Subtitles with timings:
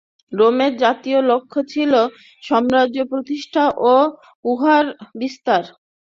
[0.31, 1.93] রোমের জাতীয় লক্ষ্য ছিল
[2.43, 3.63] সাম্রাজ্য-প্রতিষ্ঠা
[3.87, 3.95] ও
[4.45, 4.85] উহার
[5.15, 5.63] বিস্তার।